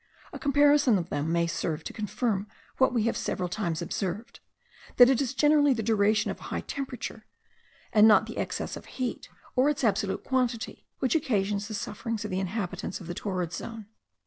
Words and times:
A 0.33 0.39
comparison 0.39 0.97
of 0.97 1.09
them 1.11 1.31
may 1.31 1.45
serve 1.45 1.83
to 1.83 1.93
confirm 1.93 2.47
what 2.79 2.91
we 2.91 3.03
have 3.03 3.15
several 3.15 3.47
times 3.47 3.83
observed, 3.83 4.39
that 4.97 5.11
it 5.11 5.21
is 5.21 5.35
generally 5.35 5.75
the 5.75 5.83
duration 5.83 6.31
of 6.31 6.39
a 6.39 6.43
high 6.49 6.61
temperature, 6.61 7.27
and 7.93 8.07
not 8.07 8.25
the 8.25 8.39
excess 8.39 8.75
of 8.75 8.85
heat, 8.97 9.29
or 9.55 9.69
its 9.69 9.83
absolute 9.83 10.23
quantity, 10.23 10.87
which 10.97 11.13
occasions 11.13 11.67
the 11.67 11.75
sufferings 11.75 12.25
of 12.25 12.31
the 12.31 12.39
inhabitants 12.39 12.99
of 12.99 13.05
the 13.05 13.13
torrid 13.13 13.53
zone. 13.53 13.85